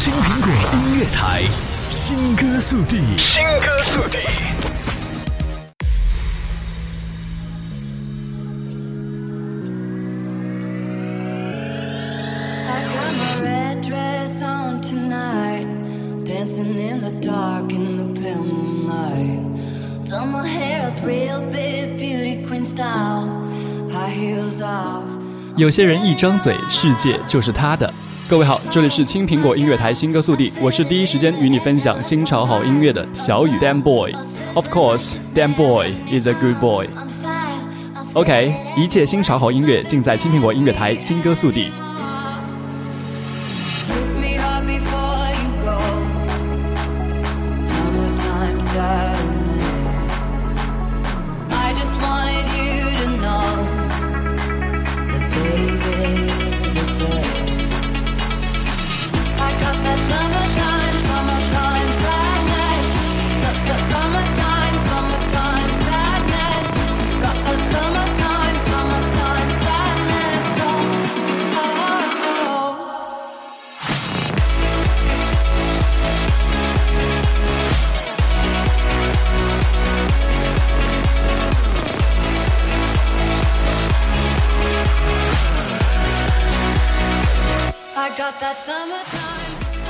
[0.00, 1.42] 青苹果音乐台，
[1.88, 4.18] 新歌速递，新歌速递。
[25.56, 27.92] 有些人一张嘴，世界就是他的。
[28.28, 34.12] 各位好，这里是青苹果音乐台新歌速递，我是第一时间与你分享新潮好音乐的小雨 Damn Boy。
[34.52, 36.88] Of course, damn Boy is a good boy.
[38.12, 41.72] OK，一切新潮好音乐尽在青苹果音乐台新歌速递。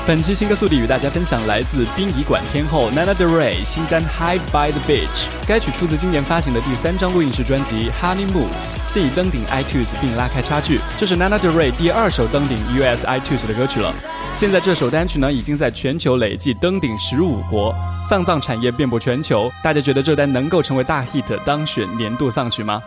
[0.07, 5.27] 本期新歌速递与大家分享来自殡仪馆天后 Nana d e r e y 新单《High by the Beach》。
[5.47, 8.47] 该曲出自今年发行的第三张录音室专辑《Honeymoon》，
[8.89, 10.81] 现已登顶 iTunes 并拉开差距。
[10.97, 13.93] 这是 Nana d e r e y 第二首登顶 US iTunes 的歌曲了。
[14.35, 17.75] 现在这首单曲呢，已经在全球累计登顶十五国，
[18.09, 19.51] 丧葬产业遍布全球。
[19.63, 22.83] 大家觉得这单能够成为大 hit，当选年度丧曲吗？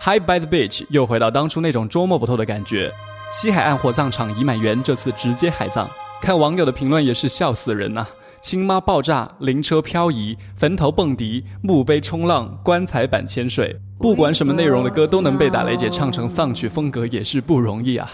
[0.04, 2.92] 《High by the Beach》又回到当初那种捉摸不透的感觉。
[3.32, 5.88] 西海岸火葬场已满员，这次直接海葬。
[6.22, 8.06] 看网友的评论也是笑死人呐！
[8.40, 18.08] 亲妈爆炸，灵车漂移，坟头蹦迪，墓碑冲浪，棺材板潜水，不管什么内容的歌都能被打雷姐唱成丧曲风格，也是不容易啊。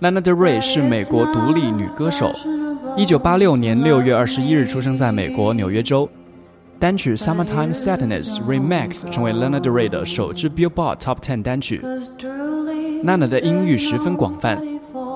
[0.00, 2.30] Lana Del Rey 是美国独立女歌手，
[2.96, 6.08] 一九八六年六月二十一日出生在美国纽约州。
[6.78, 11.80] 单曲《Summertime Sadness Remix》成为 Lana Del Rey 的首支 Billboard Top Ten 单曲。
[13.04, 14.60] Lana 的音域十分广泛。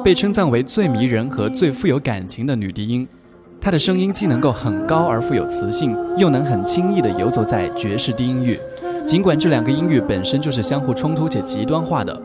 [0.05, 3.07] 被称赞为最迷人和最富有感情的女低音，
[3.61, 8.59] 她的声音既能够很高而富有磁性，又能很轻易地游走在爵士低音域。
[9.05, 12.23] 尽管这两个音域本身就是相互冲突且极端化的，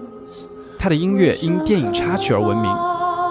[0.78, 2.72] 她的音乐因电影插曲而闻名，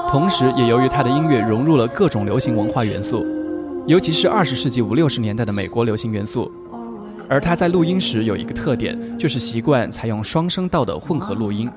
[0.08, 3.24] 同时也由于她的音乐融入了各种流行文化元素，
[3.86, 6.50] 尤其是二十世纪五六十年代的美国流行元素。
[7.28, 11.70] 而她在录音时有一个特点，就是习惯采用双声道的混合录音。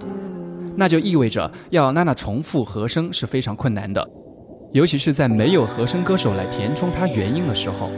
[0.76, 4.06] 那就意味着要娜娜重复和声是非常困难的，
[4.74, 7.90] 尤其是在没有和声歌手来填充她原音的时候。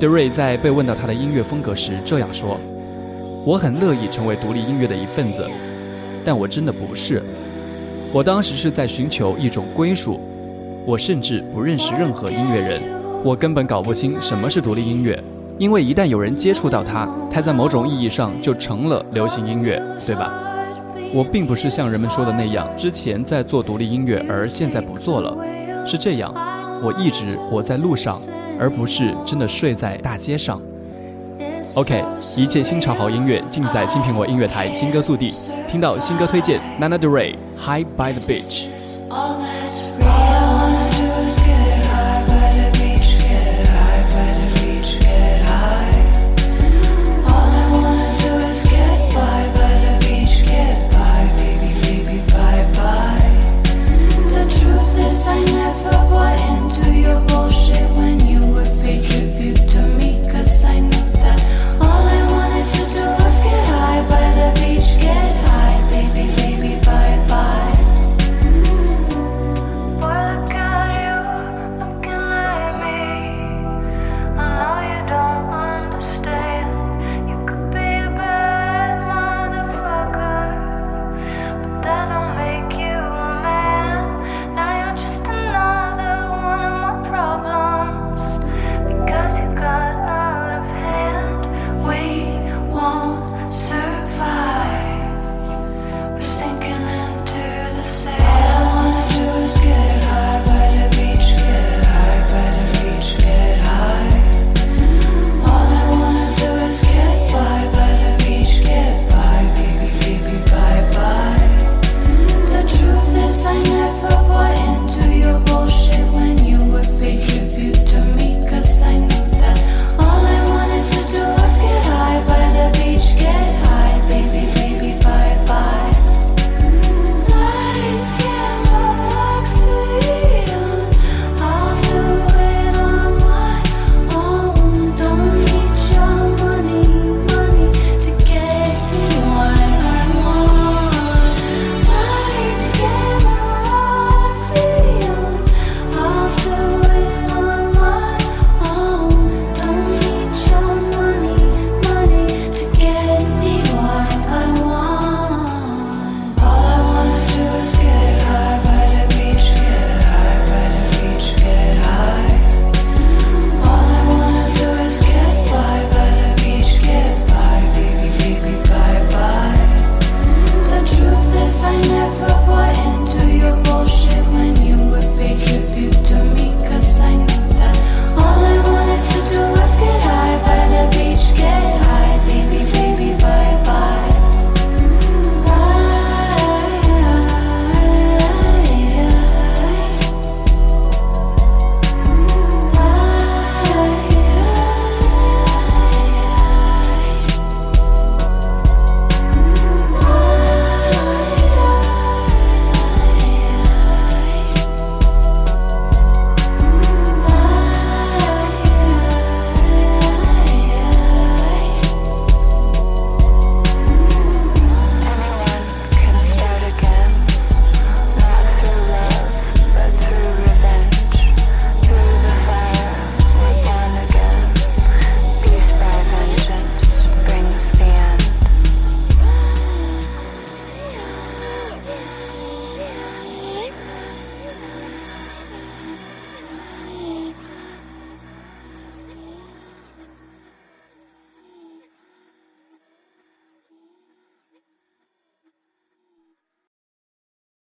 [0.00, 2.58] 德瑞在被问到他的音乐风格时这样说
[3.46, 5.48] ：“我很乐意成为独立音乐的一份子，
[6.24, 7.22] 但我真的不是。
[8.12, 10.20] 我当时是在寻求一种归属。
[10.84, 12.82] 我甚至不认识任何音乐人，
[13.24, 15.22] 我根本搞不清什么是独立音乐，
[15.58, 20.32] 因为一旦有人接触到它，它在某种意义上就成了流行音乐，对吧？”
[21.14, 25.32] 我并不是像人们说的那样，之前在做独立音乐，而现在不做了。
[25.86, 26.34] 是这样，
[26.82, 28.18] 我一直活在路上，
[28.58, 30.60] 而不是真的睡在大街上。
[31.74, 32.04] OK，
[32.36, 35.32] 一切新潮好音乐尽在青苹果音乐台新歌速递，
[35.70, 39.53] 听到新歌推荐，Nana d e r e y High by the Beach。